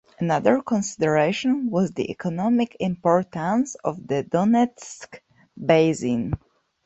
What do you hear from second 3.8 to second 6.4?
of the Donetsk basin.